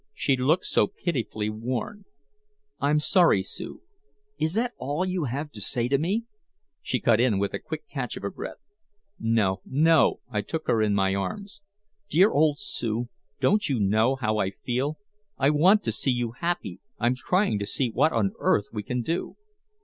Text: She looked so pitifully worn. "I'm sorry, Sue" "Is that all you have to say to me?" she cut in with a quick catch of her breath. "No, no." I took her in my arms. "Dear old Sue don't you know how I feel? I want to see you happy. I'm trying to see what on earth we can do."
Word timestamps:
She 0.15 0.35
looked 0.35 0.65
so 0.65 0.87
pitifully 0.87 1.51
worn. 1.51 2.05
"I'm 2.79 2.99
sorry, 2.99 3.43
Sue" 3.43 3.81
"Is 4.39 4.55
that 4.55 4.73
all 4.77 5.05
you 5.05 5.25
have 5.25 5.51
to 5.51 5.61
say 5.61 5.87
to 5.89 5.99
me?" 5.99 6.25
she 6.81 6.99
cut 6.99 7.19
in 7.19 7.37
with 7.37 7.53
a 7.53 7.59
quick 7.59 7.87
catch 7.87 8.17
of 8.17 8.23
her 8.23 8.31
breath. 8.31 8.57
"No, 9.19 9.61
no." 9.63 10.19
I 10.27 10.41
took 10.41 10.65
her 10.65 10.81
in 10.81 10.95
my 10.95 11.13
arms. 11.13 11.61
"Dear 12.09 12.31
old 12.31 12.57
Sue 12.57 13.09
don't 13.39 13.69
you 13.69 13.79
know 13.79 14.15
how 14.15 14.39
I 14.39 14.49
feel? 14.49 14.97
I 15.37 15.51
want 15.51 15.83
to 15.83 15.91
see 15.91 16.09
you 16.09 16.31
happy. 16.31 16.79
I'm 16.97 17.13
trying 17.13 17.59
to 17.59 17.67
see 17.67 17.91
what 17.91 18.11
on 18.11 18.31
earth 18.39 18.69
we 18.73 18.81
can 18.81 19.03
do." 19.03 19.35